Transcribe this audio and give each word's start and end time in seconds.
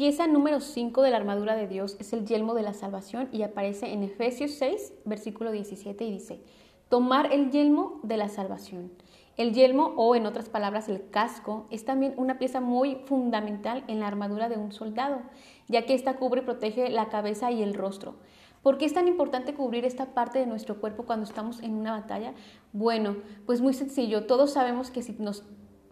pieza 0.00 0.26
número 0.26 0.60
5 0.60 1.02
de 1.02 1.10
la 1.10 1.18
armadura 1.18 1.54
de 1.56 1.68
Dios 1.68 1.98
es 2.00 2.14
el 2.14 2.24
yelmo 2.24 2.54
de 2.54 2.62
la 2.62 2.72
salvación 2.72 3.28
y 3.32 3.42
aparece 3.42 3.92
en 3.92 4.02
Efesios 4.02 4.52
6, 4.52 4.94
versículo 5.04 5.52
17 5.52 6.02
y 6.02 6.10
dice, 6.10 6.40
tomar 6.88 7.30
el 7.34 7.50
yelmo 7.50 8.00
de 8.02 8.16
la 8.16 8.30
salvación. 8.30 8.90
El 9.36 9.52
yelmo, 9.52 9.92
o 9.98 10.16
en 10.16 10.24
otras 10.24 10.48
palabras 10.48 10.88
el 10.88 11.10
casco, 11.10 11.66
es 11.68 11.84
también 11.84 12.14
una 12.16 12.38
pieza 12.38 12.62
muy 12.62 12.94
fundamental 13.04 13.84
en 13.88 14.00
la 14.00 14.06
armadura 14.06 14.48
de 14.48 14.56
un 14.56 14.72
soldado, 14.72 15.20
ya 15.68 15.84
que 15.84 15.92
esta 15.92 16.16
cubre 16.16 16.40
y 16.40 16.44
protege 16.44 16.88
la 16.88 17.10
cabeza 17.10 17.50
y 17.50 17.62
el 17.62 17.74
rostro. 17.74 18.14
¿Por 18.62 18.78
qué 18.78 18.86
es 18.86 18.94
tan 18.94 19.06
importante 19.06 19.52
cubrir 19.52 19.84
esta 19.84 20.14
parte 20.14 20.38
de 20.38 20.46
nuestro 20.46 20.80
cuerpo 20.80 21.04
cuando 21.04 21.24
estamos 21.24 21.62
en 21.62 21.74
una 21.74 21.92
batalla? 21.92 22.32
Bueno, 22.72 23.16
pues 23.44 23.60
muy 23.60 23.74
sencillo. 23.74 24.24
Todos 24.24 24.52
sabemos 24.52 24.90
que 24.90 25.02
si 25.02 25.12
nos 25.18 25.44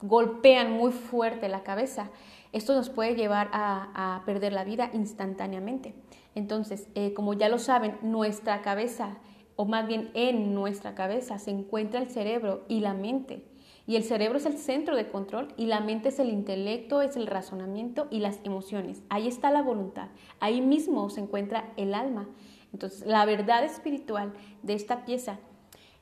golpean 0.02 0.72
muy 0.72 0.92
fuerte 0.92 1.48
la 1.48 1.62
cabeza, 1.62 2.10
esto 2.52 2.74
nos 2.74 2.88
puede 2.88 3.14
llevar 3.14 3.50
a, 3.52 4.22
perder 4.24 4.52
la 4.52 4.64
vida 4.64 4.90
instantáneamente. 4.94 5.94
Entonces, 6.34 6.88
eh, 6.94 7.12
como 7.12 7.34
ya 7.34 7.48
lo 7.48 7.58
saben, 7.58 7.98
nuestra 8.02 8.62
cabeza, 8.62 9.18
o 9.56 9.64
más 9.66 9.86
bien 9.86 10.10
en 10.14 10.54
nuestra 10.54 10.94
cabeza, 10.94 11.38
se 11.38 11.50
encuentra 11.50 12.00
el 12.00 12.10
cerebro 12.10 12.64
y 12.68 12.80
la 12.80 12.94
mente. 12.94 13.44
Y 13.86 13.96
el 13.96 14.04
cerebro 14.04 14.38
es 14.38 14.46
el 14.46 14.58
centro 14.58 14.96
de 14.96 15.08
control 15.08 15.48
y 15.56 15.66
la 15.66 15.80
mente 15.80 16.10
es 16.10 16.18
el 16.18 16.28
intelecto, 16.28 17.00
es 17.00 17.16
el 17.16 17.26
razonamiento 17.26 18.06
y 18.10 18.20
las 18.20 18.38
emociones. 18.44 19.02
Ahí 19.08 19.26
está 19.26 19.50
la 19.50 19.62
voluntad. 19.62 20.08
Ahí 20.40 20.60
mismo 20.60 21.08
se 21.08 21.20
encuentra 21.20 21.72
el 21.76 21.94
alma. 21.94 22.28
Entonces, 22.72 23.06
la 23.06 23.24
verdad 23.24 23.64
espiritual 23.64 24.34
de 24.62 24.74
esta 24.74 25.06
pieza 25.06 25.38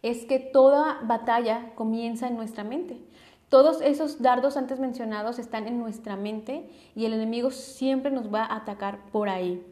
es 0.02 0.24
que 0.24 0.38
toda 0.38 1.01
batalla 1.02 1.73
comienza 1.74 2.26
en 2.28 2.37
nuestra 2.37 2.65
mente. 2.65 2.98
Todos 3.48 3.80
esos 3.80 4.20
dardos 4.20 4.56
antes 4.56 4.80
mencionados 4.80 5.38
están 5.38 5.68
en 5.68 5.78
nuestra 5.78 6.16
mente 6.16 6.68
y 6.96 7.04
el 7.04 7.12
enemigo 7.12 7.52
siempre 7.52 8.10
nos 8.10 8.32
va 8.32 8.45
a 8.45 8.56
atacar 8.56 8.98
por 9.12 9.28
ahí. 9.28 9.64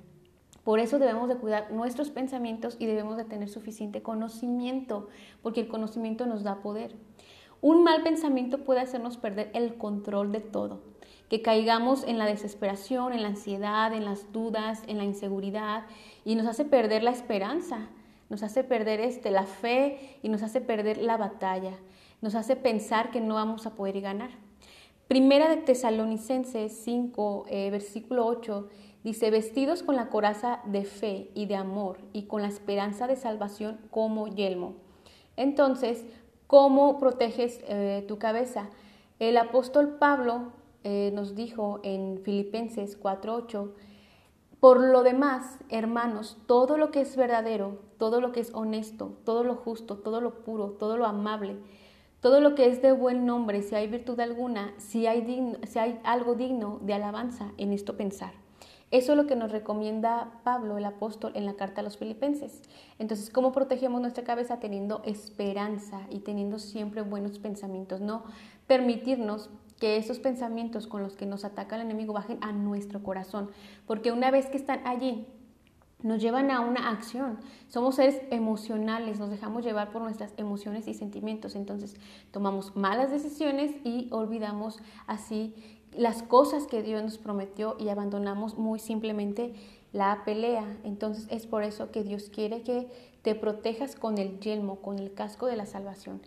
Por 0.63 0.79
eso 0.79 1.01
debemos 1.01 1.29
de 1.29 1.37
cuidar 1.37 1.73
nuestros 1.73 2.11
pensamientos 2.11 2.77
y 2.79 2.87
debemos 2.87 3.17
de 3.17 3.25
tener 3.25 3.49
suficiente 3.49 4.01
conocimiento, 4.01 5.09
porque 5.43 5.61
el 5.61 5.69
conocimiento 5.69 6.25
nos 6.25 6.45
da 6.45 6.63
poder. 6.63 6.95
Un 7.61 7.83
mal 7.83 8.03
pensamiento 8.03 8.59
puede 8.59 8.81
hacernos 8.81 9.17
perder 9.17 9.51
el 9.55 9.75
control 9.77 10.31
de 10.31 10.41
todo, 10.41 10.81
que 11.29 11.43
caigamos 11.43 12.05
en 12.05 12.17
la 12.17 12.27
desesperación, 12.27 13.13
en 13.13 13.23
la 13.23 13.29
ansiedad, 13.29 13.93
en 13.93 14.05
las 14.05 14.33
dudas, 14.33 14.83
en 14.87 14.99
la 14.99 15.05
inseguridad 15.05 15.85
y 16.25 16.37
nos 16.37 16.47
hace 16.47 16.65
perder 16.65 17.03
la 17.03 17.11
esperanza, 17.11 17.89
nos 18.31 18.43
hace 18.43 18.65
perder 18.65 19.01
este, 19.01 19.31
la 19.31 19.45
fe 19.45 20.19
y 20.23 20.29
nos 20.29 20.43
hace 20.43 20.61
perder 20.61 20.99
la 20.99 21.17
batalla, 21.17 21.73
nos 22.25 22.35
hace 22.35 22.57
pensar 22.57 23.11
que 23.11 23.21
no 23.21 23.35
vamos 23.35 23.67
a 23.67 23.75
poder 23.75 24.01
ganar. 24.01 24.31
Primera 25.09 25.47
de 25.47 25.59
Tesalonicenses 25.59 26.73
5, 26.73 27.45
eh, 27.51 27.71
versículo 27.71 28.25
8, 28.25 28.67
dice, 29.05 29.31
vestidos 29.31 29.83
con 29.83 29.95
la 29.95 30.09
coraza 30.09 30.61
de 30.65 30.87
fe 30.87 31.31
y 31.35 31.45
de 31.45 31.57
amor 31.57 31.99
y 32.15 32.23
con 32.23 32.41
la 32.41 32.49
esperanza 32.49 33.07
de 33.07 33.17
salvación 33.17 33.79
como 33.91 34.27
yelmo. 34.27 34.73
Entonces, 35.37 36.03
¿cómo 36.47 36.99
proteges 36.99 37.61
eh, 37.69 38.03
tu 38.09 38.19
cabeza? 38.19 38.71
El 39.19 39.37
apóstol 39.37 39.99
Pablo 39.99 40.53
eh, 40.83 41.11
nos 41.13 41.35
dijo 41.35 41.81
en 41.83 42.23
Filipenses 42.25 42.99
4.8, 42.99 43.71
por 44.61 44.81
lo 44.81 45.03
demás, 45.03 45.59
hermanos, 45.69 46.39
todo 46.47 46.79
lo 46.79 46.91
que 46.91 47.03
es 47.03 47.17
verdadero, 47.17 47.81
todo 47.99 48.23
lo 48.23 48.33
que 48.33 48.41
es 48.41 48.55
honesto, 48.55 49.13
todo 49.27 49.45
lo 49.45 49.57
justo, 49.57 49.99
todo 49.99 50.23
lo 50.23 50.43
puro, 50.43 50.71
todo 50.71 50.97
lo 50.97 51.05
amable, 51.05 51.59
todo 52.25 52.41
lo 52.41 52.55
que 52.55 52.69
es 52.71 52.81
de 52.81 52.93
buen 52.93 53.27
nombre, 53.27 53.61
si 53.61 53.75
hay 53.75 53.87
virtud 53.87 54.19
alguna, 54.19 54.73
si 54.79 55.07
hay, 55.07 56.01
algo 56.05 56.35
digno 56.35 56.79
de 56.81 56.95
alabanza, 56.95 57.53
en 57.59 57.71
esto 57.71 57.99
pensar. 57.99 58.33
Eso 58.91 59.13
es 59.13 59.19
lo 59.19 59.27
que 59.27 59.37
nos 59.37 59.53
recomienda 59.53 60.41
Pablo, 60.43 60.79
el 60.79 60.87
apóstol, 60.87 61.33
en 61.35 61.45
la 61.45 61.53
carta 61.53 61.83
a 61.83 61.85
los 61.85 61.99
filipenses. 61.99 62.63
Entonces, 62.99 63.29
¿cómo 63.29 63.53
protegemos 63.53 64.01
nuestra 64.01 64.25
cabeza? 64.25 64.59
Teniendo 64.59 65.03
esperanza 65.05 66.01
y 66.09 66.21
teniendo 66.21 66.59
siempre 66.59 67.03
buenos 67.03 67.39
pensamientos. 67.39 68.01
No 68.01 68.23
permitirnos 68.67 69.51
que 69.79 69.99
esos 69.99 70.19
pensamientos 70.19 70.87
con 70.87 71.03
los 71.03 71.17
que 71.17 71.27
nos 71.27 71.45
ataca 71.45 71.77
el 71.77 71.83
enemigo 71.83 72.15
bajen 72.15 72.39
a 72.41 72.53
nuestro 72.53 73.03
corazón, 73.03 73.51
porque 73.87 74.13
una 74.13 74.31
vez 74.31 74.47
que 74.47 74.57
están 74.57 74.81
allí, 74.87 75.27
nos 76.05 76.21
llevan 76.21 76.51
a 76.51 76.61
una 76.61 76.91
acción. 76.91 77.39
Somos 77.67 77.97
seres 77.97 78.21
emocionales, 78.31 79.19
nos 79.19 79.31
dejamos 79.31 79.65
llevar 79.65 79.91
por 79.91 80.03
nuestras 80.03 80.35
emociones 80.37 80.87
y 80.87 80.93
sentimientos. 80.93 81.57
Entonces 81.57 81.97
tomamos 82.31 82.77
malas 82.77 83.11
decisiones 83.11 83.75
y 83.85 84.09
olvidamos 84.13 84.81
así 85.07 85.55
las 85.97 86.23
cosas 86.23 86.67
que 86.67 86.83
Dios 86.83 87.03
nos 87.03 87.17
prometió 87.17 87.77
y 87.81 87.89
abandonamos 87.89 88.59
muy 88.59 88.79
simplemente 88.79 89.55
la 89.93 90.25
pelea. 90.27 90.77
Entonces 90.85 91.27
es 91.31 91.47
por 91.47 91.63
eso 91.63 91.91
que 91.91 92.03
Dios 92.03 92.29
quiere 92.29 92.61
que 92.61 92.91
te 93.23 93.35
protejas 93.35 93.97
con 93.97 94.19
el 94.19 94.41
yelmo, 94.41 94.83
con 94.83 94.99
el 94.99 95.15
casco 95.15 95.47
de 95.47 95.57
la 95.57 95.65
salvación. 95.65 96.21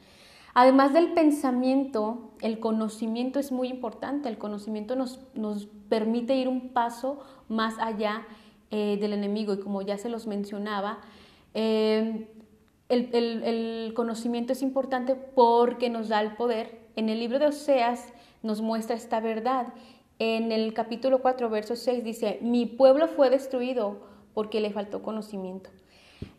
Además 0.56 0.92
del 0.92 1.14
pensamiento, 1.14 2.32
el 2.42 2.60
conocimiento 2.60 3.38
es 3.38 3.52
muy 3.52 3.68
importante. 3.68 4.28
El 4.28 4.40
conocimiento 4.40 4.96
nos, 4.96 5.20
nos 5.36 5.68
permite 5.88 6.36
ir 6.36 6.48
un 6.48 6.70
paso 6.70 7.20
más 7.48 7.76
allá 7.78 8.26
eh, 8.72 8.98
del 9.00 9.14
enemigo 9.14 9.54
y 9.54 9.60
como 9.60 9.82
ya 9.82 9.98
se 9.98 10.10
los 10.10 10.28
mencionaba, 10.28 11.00
eh, 11.54 12.28
el, 12.90 13.10
el, 13.14 13.94
conocimiento 13.94 14.54
es 14.54 14.62
importante 14.62 15.16
porque 15.16 15.90
nos 15.90 16.10
da 16.10 16.22
el 16.22 16.36
poder. 16.36 16.80
En 16.96 17.10
el 17.10 17.20
libro 17.20 17.40
de 17.40 17.48
Oseas 17.48 18.14
nos 18.44 18.62
muestra 18.62 18.96
esta 18.96 19.20
verdad. 19.20 19.74
En 20.20 20.52
el 20.52 20.74
capítulo 20.74 21.22
4, 21.22 21.50
verso 21.50 21.76
6 21.76 22.04
dice, 22.04 22.40
mi 22.42 22.66
pueblo 22.66 23.08
fue 23.08 23.30
destruido 23.30 24.00
porque 24.34 24.62
le 24.62 24.72
faltó 24.72 25.02
conocimiento. 25.02 25.70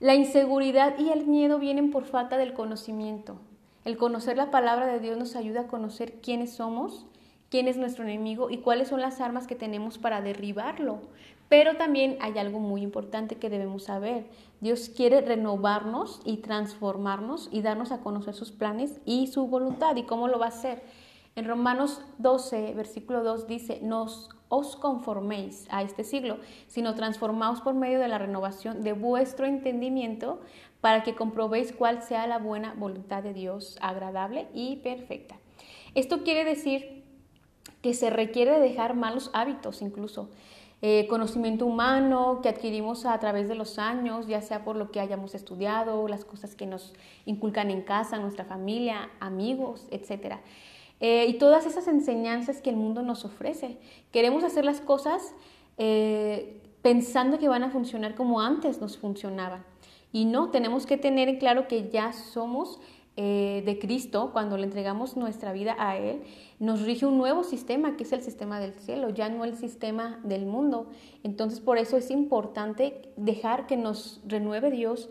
La 0.00 0.14
inseguridad 0.14 0.98
y 0.98 1.10
el 1.10 1.26
miedo 1.26 1.58
vienen 1.58 1.90
por 1.90 2.04
falta 2.04 2.36
del 2.36 2.52
conocimiento. 2.52 3.36
El 3.84 3.96
conocer 3.96 4.36
la 4.36 4.50
palabra 4.50 4.86
de 4.86 5.00
Dios 5.00 5.16
nos 5.16 5.34
ayuda 5.36 5.62
a 5.62 5.66
conocer 5.66 6.20
quiénes 6.20 6.52
somos, 6.52 7.06
quién 7.50 7.68
es 7.68 7.76
nuestro 7.76 8.04
enemigo 8.04 8.50
y 8.50 8.58
cuáles 8.58 8.88
son 8.88 9.00
las 9.00 9.20
armas 9.20 9.46
que 9.46 9.54
tenemos 9.54 9.98
para 9.98 10.20
derribarlo. 10.20 10.98
Pero 11.48 11.76
también 11.76 12.18
hay 12.20 12.36
algo 12.38 12.60
muy 12.60 12.82
importante 12.82 13.36
que 13.36 13.48
debemos 13.48 13.84
saber. 13.84 14.26
Dios 14.60 14.90
quiere 14.90 15.22
renovarnos 15.22 16.20
y 16.24 16.38
transformarnos 16.38 17.48
y 17.50 17.62
darnos 17.62 17.90
a 17.90 18.00
conocer 18.00 18.34
sus 18.34 18.52
planes 18.52 19.00
y 19.06 19.28
su 19.28 19.46
voluntad. 19.46 19.96
¿Y 19.96 20.02
cómo 20.02 20.28
lo 20.28 20.38
va 20.38 20.46
a 20.46 20.50
hacer? 20.50 20.82
En 21.36 21.46
Romanos 21.46 22.02
12, 22.18 22.74
versículo 22.74 23.22
2 23.22 23.46
dice, 23.46 23.80
nos 23.82 24.30
os 24.48 24.76
conforméis 24.76 25.68
a 25.70 25.82
este 25.82 26.04
siglo, 26.04 26.38
sino 26.66 26.94
transformaos 26.94 27.60
por 27.60 27.74
medio 27.74 28.00
de 28.00 28.08
la 28.08 28.18
renovación 28.18 28.82
de 28.82 28.92
vuestro 28.92 29.46
entendimiento 29.46 30.40
para 30.80 31.02
que 31.02 31.14
comprobéis 31.14 31.72
cuál 31.72 32.02
sea 32.02 32.26
la 32.26 32.38
buena 32.38 32.74
voluntad 32.74 33.22
de 33.22 33.34
Dios, 33.34 33.78
agradable 33.80 34.48
y 34.54 34.76
perfecta. 34.76 35.36
Esto 35.94 36.22
quiere 36.24 36.44
decir 36.44 37.04
que 37.82 37.94
se 37.94 38.10
requiere 38.10 38.58
dejar 38.58 38.94
malos 38.94 39.30
hábitos 39.32 39.82
incluso. 39.82 40.28
Eh, 40.80 41.08
conocimiento 41.08 41.66
humano 41.66 42.38
que 42.40 42.48
adquirimos 42.48 43.04
a 43.04 43.18
través 43.18 43.48
de 43.48 43.56
los 43.56 43.80
años, 43.80 44.28
ya 44.28 44.40
sea 44.40 44.64
por 44.64 44.76
lo 44.76 44.92
que 44.92 45.00
hayamos 45.00 45.34
estudiado, 45.34 46.06
las 46.06 46.24
cosas 46.24 46.54
que 46.54 46.66
nos 46.66 46.94
inculcan 47.26 47.72
en 47.72 47.82
casa, 47.82 48.18
nuestra 48.18 48.44
familia, 48.44 49.10
amigos, 49.18 49.88
etc. 49.90 50.36
Eh, 51.00 51.26
y 51.28 51.34
todas 51.34 51.66
esas 51.66 51.88
enseñanzas 51.88 52.62
que 52.62 52.70
el 52.70 52.76
mundo 52.76 53.02
nos 53.02 53.24
ofrece. 53.24 53.78
Queremos 54.12 54.44
hacer 54.44 54.64
las 54.64 54.80
cosas 54.80 55.34
eh, 55.78 56.60
pensando 56.80 57.40
que 57.40 57.48
van 57.48 57.64
a 57.64 57.70
funcionar 57.70 58.14
como 58.14 58.40
antes 58.40 58.80
nos 58.80 58.98
funcionaban. 58.98 59.64
Y 60.12 60.26
no, 60.26 60.50
tenemos 60.50 60.86
que 60.86 60.96
tener 60.96 61.28
en 61.28 61.38
claro 61.38 61.66
que 61.66 61.90
ya 61.90 62.12
somos 62.12 62.80
eh, 63.20 63.64
de 63.66 63.80
Cristo, 63.80 64.30
cuando 64.32 64.56
le 64.56 64.62
entregamos 64.62 65.16
nuestra 65.16 65.52
vida 65.52 65.74
a 65.76 65.96
Él, 65.96 66.22
nos 66.60 66.82
rige 66.82 67.04
un 67.04 67.18
nuevo 67.18 67.42
sistema, 67.42 67.96
que 67.96 68.04
es 68.04 68.12
el 68.12 68.22
sistema 68.22 68.60
del 68.60 68.74
cielo, 68.74 69.10
ya 69.10 69.28
no 69.28 69.44
el 69.44 69.56
sistema 69.56 70.20
del 70.22 70.46
mundo. 70.46 70.86
Entonces, 71.24 71.58
por 71.58 71.78
eso 71.78 71.96
es 71.96 72.12
importante 72.12 73.10
dejar 73.16 73.66
que 73.66 73.76
nos 73.76 74.20
renueve 74.24 74.70
Dios 74.70 75.10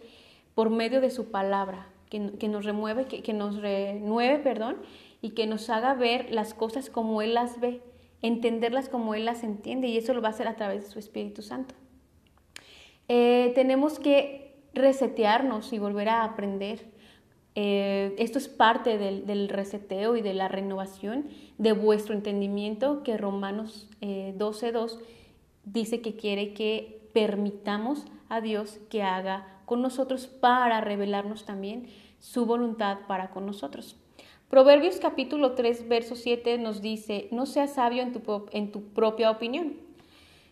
por 0.55 0.69
medio 0.69 1.01
de 1.01 1.09
su 1.09 1.31
palabra, 1.31 1.89
que, 2.09 2.47
nos 2.47 2.63
remueve, 2.63 3.07
que, 3.07 3.21
que, 3.21 3.33
nos 3.33 3.57
renueve, 3.57 4.39
perdón, 4.39 4.77
y 5.21 5.31
que 5.31 5.45
nos 5.45 5.69
haga 5.69 5.93
ver 5.93 6.31
las 6.31 6.53
cosas 6.53 6.89
como 6.89 7.21
Él 7.21 7.33
las 7.33 7.59
ve, 7.59 7.81
entenderlas 8.21 8.87
como 8.87 9.15
Él 9.15 9.25
las 9.25 9.43
entiende, 9.43 9.89
y 9.89 9.97
eso 9.97 10.13
lo 10.13 10.21
va 10.21 10.29
a 10.29 10.31
hacer 10.31 10.47
a 10.47 10.55
través 10.55 10.85
de 10.85 10.89
su 10.91 10.97
Espíritu 10.97 11.41
Santo. 11.41 11.75
Eh, 13.09 13.51
tenemos 13.53 13.99
que 13.99 14.55
resetearnos 14.73 15.73
y 15.73 15.79
volver 15.79 16.07
a 16.07 16.23
aprender. 16.23 16.95
Eh, 17.59 18.13
esto 18.19 18.37
es 18.37 18.49
parte 18.49 18.99
del, 18.99 19.49
reseteo 19.49 20.15
y 20.15 20.21
de 20.21 20.35
la 20.35 20.47
renovación 20.47 21.25
de 21.57 21.71
vuestro 21.71 22.13
entendimiento 22.13 23.01
que 23.01 23.17
Romanos 23.17 23.89
12.2 23.99 24.99
eh, 24.99 25.05
dice 25.65 25.99
que 25.99 26.15
quiere 26.15 26.53
que 26.53 27.09
permitamos 27.13 28.05
a 28.29 28.41
Dios 28.41 28.77
que 28.91 29.01
haga 29.01 29.61
con 29.65 29.81
nosotros 29.81 30.27
para 30.27 30.81
revelarnos 30.81 31.45
también 31.45 31.87
su 32.19 32.45
voluntad 32.45 32.99
para 33.07 33.31
con 33.31 33.47
nosotros. 33.47 33.95
Proverbios 34.51 34.97
capítulo 34.97 35.53
3, 35.53 35.89
verso 35.89 36.15
7 36.15 36.59
nos 36.59 36.83
dice, 36.83 37.27
no 37.31 37.47
seas 37.47 37.73
sabio 37.73 38.03
en 38.03 38.13
tu, 38.13 38.45
en 38.51 38.71
tu 38.71 38.83
propia 38.89 39.31
opinión. 39.31 39.77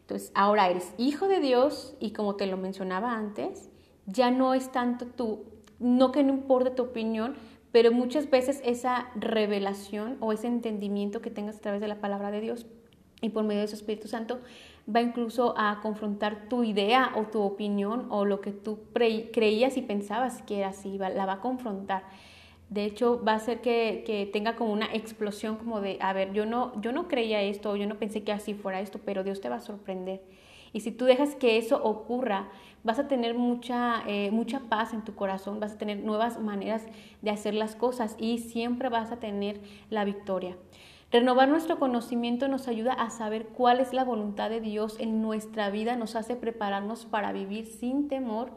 Entonces, 0.01 0.31
ahora 0.33 0.71
eres 0.71 0.91
hijo 0.97 1.27
de 1.27 1.39
Dios 1.39 1.95
y 1.99 2.13
como 2.13 2.35
te 2.35 2.47
lo 2.47 2.57
mencionaba 2.57 3.13
antes, 3.13 3.69
ya 4.07 4.31
no 4.31 4.55
es 4.55 4.71
tanto 4.71 5.05
tú, 5.05 5.54
no 5.79 6.11
que 6.11 6.23
no 6.23 6.33
importe 6.33 6.71
tu 6.71 6.83
opinión, 6.83 7.35
pero 7.71 7.91
muchas 7.91 8.29
veces 8.29 8.61
esa 8.63 9.09
revelación 9.15 10.17
o 10.19 10.31
ese 10.31 10.47
entendimiento 10.47 11.21
que 11.21 11.29
tengas 11.29 11.57
a 11.57 11.61
través 11.61 11.81
de 11.81 11.87
la 11.87 11.99
palabra 11.99 12.31
de 12.31 12.41
Dios 12.41 12.65
y 13.21 13.29
por 13.29 13.43
medio 13.43 13.61
de 13.61 13.67
su 13.67 13.75
Espíritu 13.75 14.07
Santo 14.07 14.39
va 14.93 15.01
incluso 15.01 15.55
a 15.57 15.79
confrontar 15.81 16.47
tu 16.47 16.63
idea 16.63 17.11
o 17.15 17.23
tu 17.23 17.41
opinión 17.41 18.07
o 18.09 18.25
lo 18.25 18.39
que 18.39 18.51
tú 18.51 18.79
creías 18.93 19.77
y 19.77 19.81
pensabas 19.81 20.41
que 20.43 20.59
era 20.59 20.69
así, 20.69 20.97
la 20.97 21.25
va 21.25 21.33
a 21.33 21.41
confrontar. 21.41 22.03
De 22.69 22.83
hecho, 22.85 23.23
va 23.23 23.33
a 23.33 23.35
hacer 23.35 23.61
que, 23.61 24.29
tenga 24.33 24.55
como 24.55 24.73
una 24.73 24.87
explosión 24.93 25.57
como 25.57 25.81
de, 25.81 25.97
a 26.01 26.13
ver, 26.13 26.33
yo 26.33 26.45
no, 26.45 26.79
yo 26.81 26.91
no 26.91 27.07
creía 27.07 27.41
esto, 27.41 27.75
yo 27.75 27.87
no 27.87 27.95
pensé 27.95 28.23
que 28.23 28.31
así 28.31 28.53
fuera 28.53 28.79
esto, 28.79 28.99
pero 29.03 29.23
Dios 29.23 29.39
te 29.41 29.49
va 29.49 29.57
a 29.57 29.61
sorprender. 29.61 30.21
Y 30.75 30.81
si 30.81 30.91
tú 30.91 31.05
dejas 31.05 31.35
que 31.35 31.57
eso 31.57 31.81
ocurra, 31.81 32.49
vas 32.83 32.99
a 32.99 33.07
tener 33.07 33.33
mucha, 33.33 34.03
eh, 34.07 34.29
mucha 34.31 34.59
paz 34.59 34.93
en 34.93 35.05
tu 35.05 35.15
corazón, 35.15 35.61
vas 35.61 35.71
a 35.71 35.77
tener 35.77 35.99
nuevas 35.99 36.37
maneras 36.37 36.83
de 37.21 37.31
hacer 37.31 37.53
las 37.53 37.77
cosas 37.77 38.17
y 38.19 38.39
siempre 38.39 38.89
vas 38.89 39.09
a 39.13 39.15
tener 39.21 39.61
la 39.89 40.03
victoria. 40.03 40.57
Renovar 41.13 41.47
nuestro 41.47 41.79
conocimiento 41.79 42.49
nos 42.49 42.67
ayuda 42.67 42.91
a 42.91 43.09
saber 43.09 43.45
cuál 43.45 43.79
es 43.79 43.93
la 43.93 44.03
voluntad 44.03 44.49
de 44.49 44.59
Dios 44.59 44.97
en 44.99 45.21
nuestra 45.21 45.69
vida, 45.69 45.95
nos 45.95 46.17
hace 46.17 46.35
prepararnos 46.35 47.05
para 47.05 47.31
vivir 47.31 47.67
sin 47.67 48.09
temor 48.09 48.51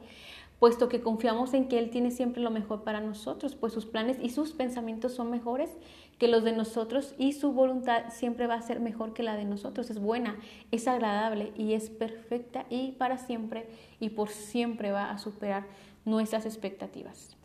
puesto 0.59 0.89
que 0.89 1.01
confiamos 1.01 1.55
en 1.55 1.69
que 1.69 1.79
Él 1.79 1.91
tiene 1.91 2.11
siempre 2.11 2.43
lo 2.43 2.51
mejor 2.51 2.83
para 2.83 3.01
nosotros, 3.01 3.55
pues 3.55 3.73
sus 3.73 3.87
planes 3.87 4.19
y 4.21 4.31
sus 4.31 4.53
pensamientos 4.53 5.13
son 5.15 5.31
mejores 5.31 5.71
que 6.19 6.29
los 6.29 6.43
de 6.43 6.53
nosotros 6.53 7.15
y 7.17 7.33
su 7.33 7.53
voluntad 7.53 8.07
siempre 8.11 8.47
va 8.47 8.55
a 8.55 8.63
ser 8.63 8.81
mejor 8.81 9.15
que 9.15 9.23
la 9.23 9.37
de 9.37 9.45
nosotros. 9.45 9.89
Es 9.89 10.01
buena, 10.01 10.37
es 10.73 10.89
agradable 10.89 11.53
y 11.57 11.75
es 11.75 11.91
perfecta 11.91 12.67
y 12.69 12.93
para 12.93 13.19
siempre 13.19 13.69
y 14.01 14.11
por 14.11 14.29
siempre 14.29 14.91
va 14.91 15.11
a 15.11 15.19
superar 15.19 15.67
nuestras 16.05 16.45
expectativas. 16.45 17.38